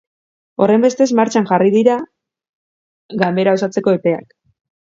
Horrenbestez, 0.65 1.07
martxan 1.19 1.45
jarri 1.51 1.69
dira 1.77 1.99
ganbera 3.25 3.57
osatzeko 3.59 3.97
epeak. 4.01 4.37